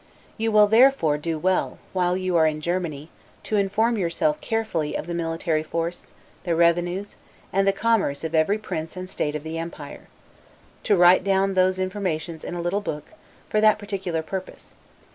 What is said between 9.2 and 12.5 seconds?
of the empire; and to write down those informations